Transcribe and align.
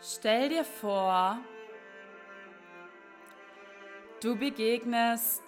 Stell 0.00 0.48
dir 0.48 0.64
vor, 0.64 1.38
du 4.22 4.36
begegnest 4.36 5.42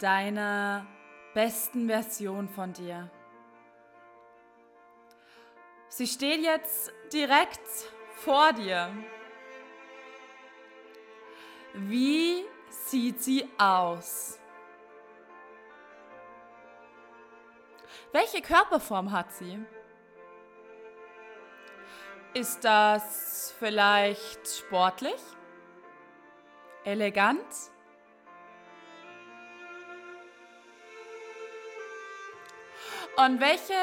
deiner 0.00 0.86
besten 1.34 1.86
Version 1.86 2.48
von 2.48 2.72
dir. 2.72 3.10
Sie 5.88 6.06
steht 6.06 6.40
jetzt 6.40 6.92
direkt 7.12 7.60
vor 8.16 8.52
dir. 8.54 8.90
Wie 11.74 12.44
sieht 12.70 13.22
sie 13.22 13.46
aus? 13.58 14.38
Welche 18.12 18.40
Körperform 18.40 19.12
hat 19.12 19.30
sie? 19.32 19.62
Ist 22.34 22.62
das 22.64 23.54
vielleicht 23.58 24.46
sportlich? 24.46 25.20
Elegant? 26.84 27.42
Und 33.16 33.40
welche 33.40 33.74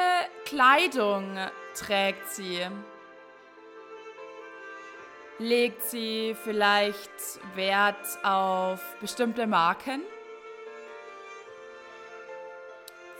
Kleidung 0.44 1.36
trägt 1.74 2.26
sie? 2.28 2.66
Legt 5.38 5.82
sie 5.82 6.34
vielleicht 6.44 7.10
Wert 7.54 8.24
auf 8.24 8.80
bestimmte 9.00 9.46
Marken? 9.46 10.02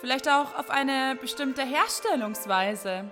Vielleicht 0.01 0.29
auch 0.29 0.55
auf 0.55 0.71
eine 0.71 1.17
bestimmte 1.21 1.63
Herstellungsweise? 1.63 3.11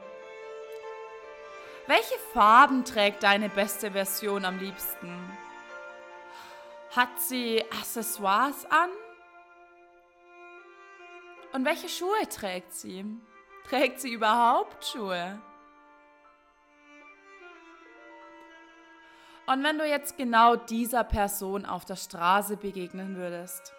Welche 1.87 2.19
Farben 2.33 2.87
trägt 2.87 3.23
deine 3.23 3.51
beste 3.51 3.91
Version 3.91 4.47
am 4.47 4.59
liebsten? 4.59 5.15
Hat 6.97 7.21
sie 7.21 7.63
Accessoires 7.71 8.65
an? 8.71 8.89
Und 11.53 11.67
welche 11.67 11.91
Schuhe 11.91 12.27
trägt 12.31 12.73
sie? 12.73 13.05
Trägt 13.69 14.01
sie 14.01 14.13
überhaupt 14.13 14.83
Schuhe? 14.87 15.39
Und 19.47 19.63
wenn 19.63 19.77
du 19.77 19.87
jetzt 19.87 20.17
genau 20.17 20.57
dieser 20.57 21.05
Person 21.05 21.67
auf 21.67 21.85
der 21.85 21.97
Straße 21.97 22.57
begegnen 22.57 23.17
würdest, 23.17 23.75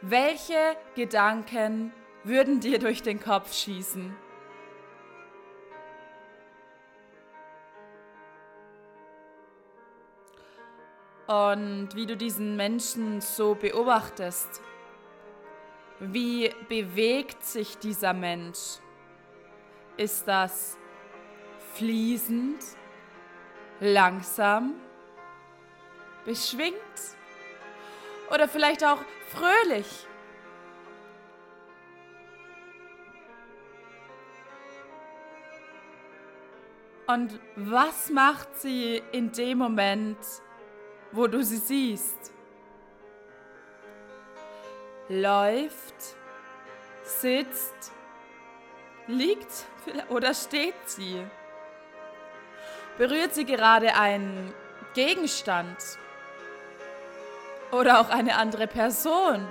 welche 0.00 0.76
Gedanken 0.96 1.92
würden 2.24 2.58
dir 2.58 2.80
durch 2.80 3.00
den 3.00 3.20
Kopf 3.20 3.54
schießen? 3.54 4.16
Und 11.32 11.94
wie 11.94 12.04
du 12.04 12.16
diesen 12.16 12.56
Menschen 12.56 13.20
so 13.20 13.54
beobachtest, 13.54 14.60
wie 16.00 16.50
bewegt 16.68 17.44
sich 17.44 17.78
dieser 17.78 18.12
Mensch? 18.12 18.78
Ist 19.96 20.28
das 20.28 20.76
fließend? 21.74 22.62
langsam, 23.82 24.74
beschwingt 26.24 26.76
oder 28.30 28.46
vielleicht 28.46 28.84
auch 28.84 28.98
fröhlich. 29.26 30.06
Und 37.08 37.40
was 37.56 38.08
macht 38.10 38.56
sie 38.56 39.02
in 39.10 39.32
dem 39.32 39.58
Moment, 39.58 40.16
wo 41.12 41.26
du 41.26 41.42
sie 41.44 41.58
siehst? 41.58 42.32
Läuft, 45.08 45.94
sitzt, 47.04 47.92
liegt 49.06 49.66
oder 50.08 50.32
steht 50.32 50.74
sie? 50.86 51.22
Berührt 52.96 53.34
sie 53.34 53.44
gerade 53.44 53.94
einen 53.94 54.52
Gegenstand 54.94 55.76
oder 57.70 58.00
auch 58.00 58.08
eine 58.08 58.36
andere 58.36 58.66
Person? 58.66 59.46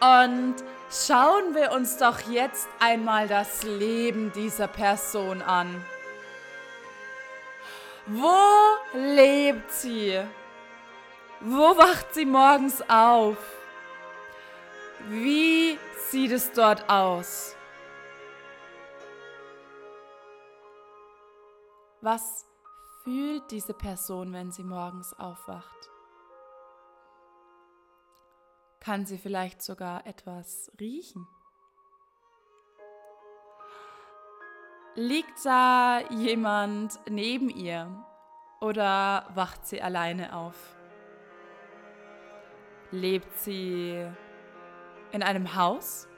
Und 0.00 0.54
schauen 0.90 1.54
wir 1.54 1.72
uns 1.72 1.98
doch 1.98 2.20
jetzt 2.30 2.68
einmal 2.78 3.26
das 3.26 3.64
Leben 3.64 4.32
dieser 4.32 4.68
Person 4.68 5.42
an. 5.42 5.84
Wo 8.10 8.78
lebt 8.94 9.70
sie? 9.70 10.18
Wo 11.40 11.76
wacht 11.76 12.14
sie 12.14 12.24
morgens 12.24 12.82
auf? 12.88 13.36
Wie 15.08 15.78
sieht 16.08 16.32
es 16.32 16.50
dort 16.52 16.88
aus? 16.88 17.54
Was 22.00 22.46
fühlt 23.04 23.50
diese 23.50 23.74
Person, 23.74 24.32
wenn 24.32 24.52
sie 24.52 24.64
morgens 24.64 25.12
aufwacht? 25.18 25.90
Kann 28.80 29.04
sie 29.04 29.18
vielleicht 29.18 29.60
sogar 29.60 30.06
etwas 30.06 30.72
riechen? 30.80 31.28
Liegt 34.94 35.44
da 35.44 36.00
jemand 36.10 36.98
neben 37.08 37.50
ihr 37.50 37.88
oder 38.60 39.26
wacht 39.34 39.66
sie 39.66 39.80
alleine 39.80 40.34
auf? 40.34 40.56
Lebt 42.90 43.36
sie 43.38 44.04
in 45.12 45.22
einem 45.22 45.54
Haus? 45.54 46.08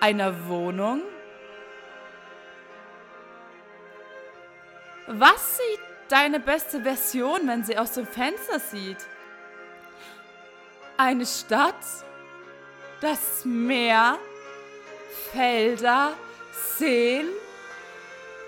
Einer 0.00 0.48
Wohnung? 0.48 1.02
Was 5.06 5.58
sieht 5.58 5.80
deine 6.08 6.40
beste 6.40 6.80
Version, 6.82 7.46
wenn 7.46 7.62
sie 7.62 7.78
aus 7.78 7.92
dem 7.92 8.06
Fenster 8.06 8.58
sieht? 8.58 9.06
Eine 10.96 11.26
Stadt? 11.26 11.74
Das 13.00 13.44
Meer? 13.44 14.18
Felder? 15.30 16.14
Seen? 16.78 17.28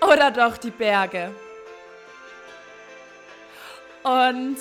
Oder 0.01 0.31
doch 0.31 0.57
die 0.57 0.71
Berge? 0.71 1.31
Und 4.03 4.57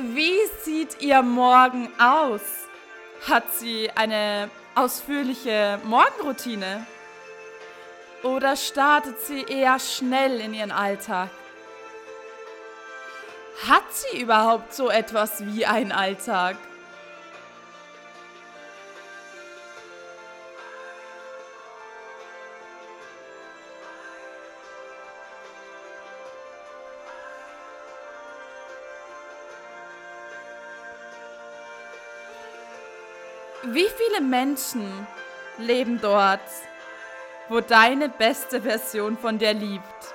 wie 0.00 0.38
sieht 0.62 1.00
ihr 1.00 1.22
Morgen 1.22 1.88
aus? 1.98 2.42
Hat 3.26 3.52
sie 3.52 3.90
eine 3.94 4.50
ausführliche 4.74 5.80
Morgenroutine? 5.84 6.86
Oder 8.22 8.56
startet 8.56 9.20
sie 9.20 9.42
eher 9.42 9.78
schnell 9.78 10.40
in 10.40 10.54
ihren 10.54 10.72
Alltag? 10.72 11.30
Hat 13.66 13.84
sie 13.90 14.20
überhaupt 14.20 14.74
so 14.74 14.90
etwas 14.90 15.44
wie 15.46 15.66
einen 15.66 15.92
Alltag? 15.92 16.56
Wie 33.64 33.88
viele 33.88 34.20
Menschen 34.20 35.06
leben 35.58 36.00
dort 36.00 36.40
wo 37.48 37.60
deine 37.60 38.08
beste 38.08 38.60
Version 38.60 39.16
von 39.16 39.38
dir 39.38 39.54
liebt. 39.54 40.14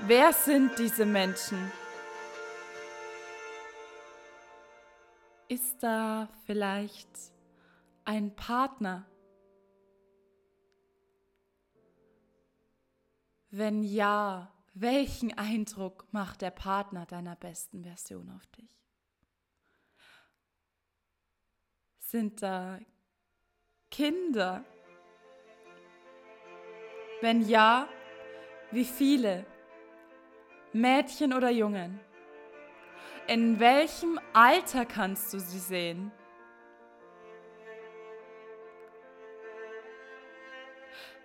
Wer 0.00 0.32
sind 0.32 0.78
diese 0.78 1.06
Menschen? 1.06 1.70
Ist 5.48 5.82
da 5.82 6.28
vielleicht 6.46 7.08
ein 8.04 8.34
Partner? 8.34 9.06
Wenn 13.50 13.82
ja, 13.82 14.50
welchen 14.74 15.36
Eindruck 15.36 16.06
macht 16.10 16.40
der 16.40 16.50
Partner 16.50 17.04
deiner 17.06 17.36
besten 17.36 17.84
Version 17.84 18.30
auf 18.30 18.46
dich? 18.46 18.81
Sind 22.12 22.42
da 22.42 22.78
Kinder? 23.90 24.62
Wenn 27.22 27.48
ja, 27.48 27.88
wie 28.70 28.84
viele? 28.84 29.46
Mädchen 30.74 31.32
oder 31.32 31.48
Jungen? 31.48 31.98
In 33.28 33.58
welchem 33.60 34.20
Alter 34.34 34.84
kannst 34.84 35.32
du 35.32 35.40
sie 35.40 35.58
sehen? 35.58 36.12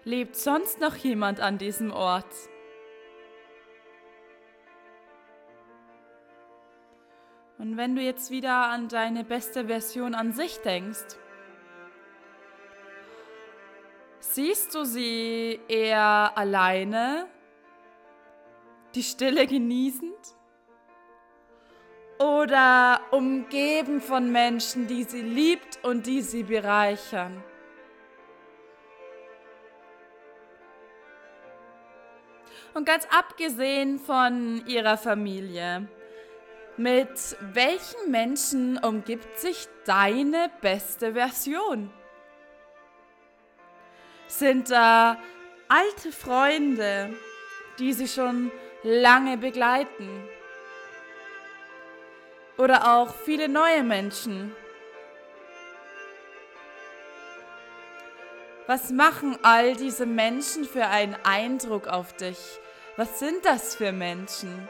lebt 0.05 0.37
sonst 0.37 0.79
noch 0.79 0.95
jemand 0.95 1.41
an 1.41 1.57
diesem 1.57 1.91
Ort? 1.91 2.33
Und 7.67 7.75
wenn 7.75 7.97
du 7.97 8.01
jetzt 8.01 8.31
wieder 8.31 8.69
an 8.69 8.87
deine 8.87 9.25
beste 9.25 9.65
Version 9.65 10.15
an 10.15 10.31
sich 10.31 10.59
denkst, 10.59 11.17
siehst 14.21 14.73
du 14.73 14.85
sie 14.85 15.59
eher 15.67 16.31
alleine, 16.37 17.27
die 18.95 19.03
Stille 19.03 19.45
genießend? 19.45 20.15
Oder 22.19 23.01
umgeben 23.11 23.99
von 23.99 24.31
Menschen, 24.31 24.87
die 24.87 25.03
sie 25.03 25.21
liebt 25.21 25.83
und 25.83 26.07
die 26.07 26.21
sie 26.21 26.43
bereichern? 26.43 27.43
Und 32.73 32.85
ganz 32.85 33.05
abgesehen 33.11 33.99
von 33.99 34.65
ihrer 34.67 34.97
Familie, 34.97 35.89
mit 36.77 37.37
welchen 37.53 38.11
Menschen 38.11 38.77
umgibt 38.77 39.39
sich 39.39 39.67
deine 39.85 40.51
beste 40.61 41.13
Version? 41.13 41.91
Sind 44.27 44.69
da 44.69 45.17
alte 45.67 46.11
Freunde, 46.11 47.13
die 47.79 47.93
sie 47.93 48.07
schon 48.07 48.51
lange 48.83 49.37
begleiten? 49.37 50.23
Oder 52.57 52.95
auch 52.95 53.13
viele 53.13 53.49
neue 53.49 53.83
Menschen? 53.83 54.55
Was 58.67 58.91
machen 58.91 59.37
all 59.43 59.75
diese 59.75 60.05
Menschen 60.05 60.65
für 60.65 60.87
einen 60.87 61.15
Eindruck 61.23 61.87
auf 61.87 62.13
dich? 62.13 62.59
Was 62.97 63.19
sind 63.19 63.45
das 63.45 63.75
für 63.75 63.91
Menschen? 63.91 64.67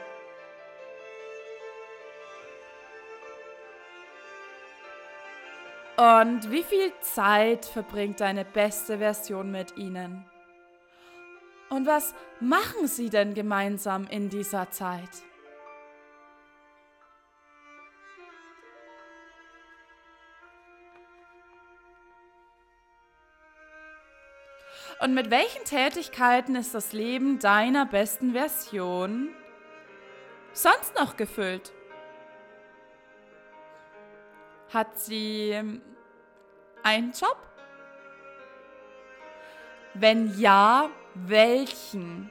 Und 5.98 6.52
wie 6.52 6.62
viel 6.62 6.92
Zeit 7.00 7.64
verbringt 7.64 8.20
deine 8.20 8.44
beste 8.44 8.98
Version 8.98 9.50
mit 9.50 9.76
ihnen? 9.76 10.24
Und 11.70 11.88
was 11.88 12.14
machen 12.38 12.86
sie 12.86 13.10
denn 13.10 13.34
gemeinsam 13.34 14.06
in 14.06 14.28
dieser 14.28 14.70
Zeit? 14.70 15.10
Und 25.00 25.14
mit 25.14 25.32
welchen 25.32 25.64
Tätigkeiten 25.64 26.54
ist 26.54 26.76
das 26.76 26.92
Leben 26.92 27.40
deiner 27.40 27.86
besten 27.86 28.34
Version 28.34 29.34
sonst 30.52 30.94
noch 30.94 31.16
gefüllt? 31.16 31.72
Hat 34.72 34.98
sie 34.98 35.50
ähm, 35.50 35.82
einen 36.82 37.12
Job? 37.12 37.36
Wenn 39.94 40.38
ja, 40.38 40.90
welchen? 41.14 42.30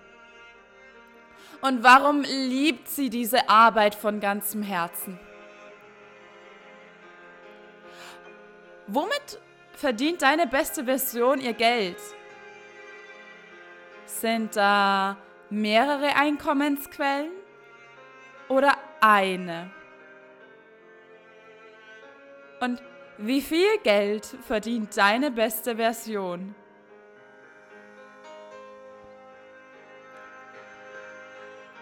Und 1.62 1.84
warum 1.84 2.22
liebt 2.22 2.88
sie 2.88 3.10
diese 3.10 3.50
Arbeit 3.50 3.96
von 3.96 4.20
ganzem 4.20 4.62
Herzen? 4.62 5.20
Womit 8.86 9.40
verdient 9.74 10.22
deine 10.22 10.48
beste 10.48 10.86
Version 10.86 11.42
ihr 11.42 11.54
Geld? 11.54 11.98
Sind 14.06 14.56
da 14.56 15.18
mehrere 15.50 16.16
Einkommensquellen 16.16 17.32
oder 18.48 18.78
eine? 19.02 19.72
Und 22.60 22.82
wie 23.18 23.42
viel 23.42 23.78
Geld 23.84 24.26
verdient 24.48 24.96
deine 24.96 25.32
beste 25.32 25.76
Version? 25.76 26.56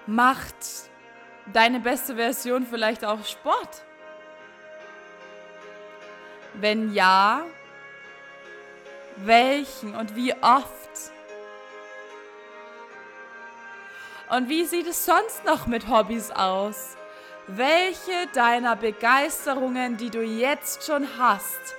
Macht 0.08 0.56
deine 1.52 1.80
beste 1.80 2.16
Version 2.16 2.66
vielleicht 2.66 3.04
auch 3.04 3.24
Sport? 3.26 3.84
Wenn 6.54 6.94
ja, 6.94 7.44
welchen 9.18 9.96
und 9.96 10.16
wie 10.16 10.34
oft? 10.34 11.12
Und 14.30 14.50
wie 14.50 14.66
sieht 14.66 14.88
es 14.88 15.06
sonst 15.06 15.46
noch 15.46 15.68
mit 15.68 15.88
Hobbys 15.88 16.32
aus? 16.32 16.98
Welche 17.48 18.28
deiner 18.34 18.76
Begeisterungen, 18.76 19.98
die 19.98 20.10
du 20.10 20.24
jetzt 20.24 20.84
schon 20.84 21.08
hast, 21.20 21.76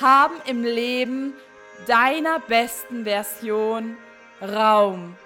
haben 0.00 0.34
im 0.46 0.64
Leben 0.64 1.34
deiner 1.86 2.40
besten 2.40 3.04
Version 3.04 3.96
Raum? 4.42 5.16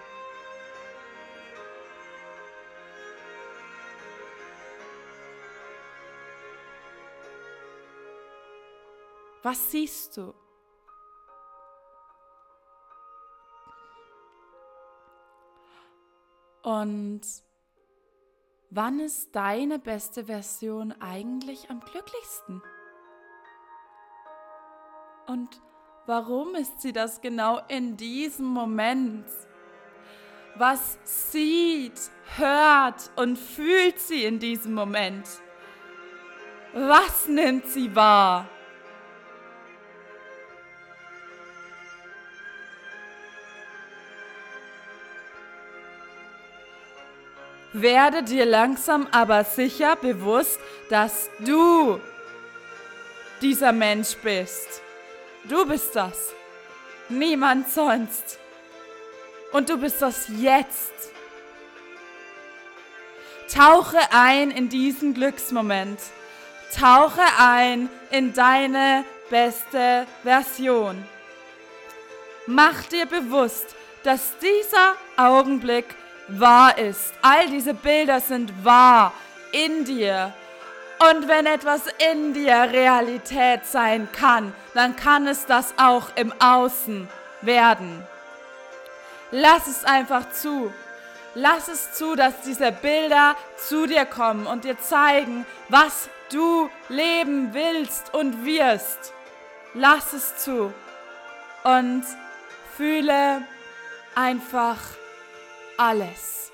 Was 9.43 9.71
siehst 9.71 10.19
du? 10.19 10.35
Und 16.63 17.23
Wann 18.71 19.01
ist 19.01 19.35
deine 19.35 19.79
beste 19.79 20.27
Version 20.27 20.93
eigentlich 21.01 21.71
am 21.71 21.81
glücklichsten? 21.81 22.63
Und 25.27 25.63
warum 26.05 26.55
ist 26.55 26.83
sie 26.83 26.93
das 26.93 27.23
genau 27.23 27.61
in 27.69 27.97
diesem 27.97 28.45
Moment? 28.45 29.25
Was 30.57 30.99
sieht, 31.05 31.99
hört 32.37 33.11
und 33.17 33.39
fühlt 33.39 33.99
sie 34.01 34.25
in 34.25 34.39
diesem 34.39 34.75
Moment? 34.75 35.27
Was 36.75 37.27
nimmt 37.27 37.67
sie 37.69 37.95
wahr? 37.97 38.51
Werde 47.73 48.23
dir 48.23 48.47
langsam 48.47 49.07
aber 49.11 49.45
sicher 49.45 49.97
bewusst, 49.97 50.59
dass 50.89 51.29
du 51.41 52.01
dieser 53.43 53.73
Mensch 53.73 54.17
bist. 54.23 54.83
Du 55.45 55.67
bist 55.67 55.95
das. 55.95 56.35
Niemand 57.09 57.71
sonst. 57.71 58.39
Und 59.53 59.69
du 59.69 59.79
bist 59.79 60.01
das 60.03 60.29
jetzt. 60.29 60.93
Tauche 63.53 63.99
ein 64.13 64.51
in 64.51 64.69
diesen 64.69 65.15
Glücksmoment. 65.15 66.01
Tauche 66.79 67.23
ein 67.39 67.89
in 68.11 68.35
deine 68.35 69.05
beste 69.31 70.07
Version. 70.23 71.03
Mach 72.47 72.83
dir 72.85 73.07
bewusst, 73.07 73.75
dass 74.05 74.37
dieser 74.39 74.95
Augenblick 75.17 75.87
wahr 76.29 76.79
ist. 76.79 77.13
All 77.23 77.49
diese 77.49 77.75
Bilder 77.75 78.21
sind 78.21 78.65
wahr 78.65 79.13
in 79.53 79.85
dir. 79.85 80.33
Und 81.11 81.29
wenn 81.29 81.47
etwas 81.47 81.83
in 82.13 82.35
dir 82.35 82.69
Realität 82.73 83.65
sein 83.65 84.09
kann, 84.13 84.53
dann 84.75 84.97
kann 84.97 85.27
es 85.27 85.47
das 85.47 85.75
auch 85.77 86.09
im 86.17 86.33
Außen 86.41 87.09
werden. 87.43 88.03
Lass 89.31 89.67
es 89.69 89.85
einfach 89.85 90.31
zu. 90.33 90.73
Lass 91.35 91.69
es 91.69 91.93
zu, 91.93 92.17
dass 92.17 92.41
diese 92.41 92.73
Bilder 92.73 93.37
zu 93.57 93.87
dir 93.87 94.07
kommen 94.07 94.47
und 94.47 94.65
dir 94.65 94.79
zeigen, 94.81 95.47
was 95.69 96.09
du 96.33 96.69
leben 96.89 97.55
willst 97.55 98.13
und 98.13 98.45
wirst. 98.45 99.13
Lass 99.75 100.13
es 100.15 100.37
zu 100.39 100.73
und 101.63 102.05
fühle 102.77 103.43
einfach 104.15 104.79
alles. 105.79 106.51